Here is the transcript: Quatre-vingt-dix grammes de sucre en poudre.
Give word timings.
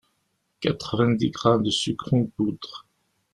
Quatre-vingt-dix 0.61 1.29
grammes 1.29 1.61
de 1.61 1.69
sucre 1.69 2.15
en 2.15 2.25
poudre. 2.25 2.87